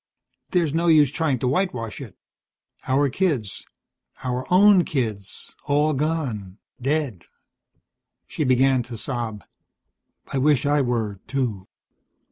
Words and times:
There's 0.49 0.73
no 0.73 0.87
use 0.87 1.11
trying 1.11 1.37
to 1.37 1.47
whitewash 1.47 2.01
it. 2.01 2.17
Our 2.87 3.07
kids, 3.11 3.63
our 4.23 4.51
own 4.51 4.83
kids, 4.83 5.55
all 5.65 5.93
gone. 5.93 6.57
Dead." 6.81 7.25
She 8.25 8.43
began 8.43 8.81
to 8.81 8.97
sob. 8.97 9.43
"I 10.33 10.39
wish 10.39 10.65
I 10.65 10.81
were, 10.81 11.19
too." 11.27 11.67